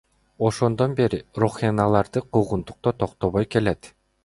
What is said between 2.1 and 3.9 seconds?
куугунтуктоо токтобой келет.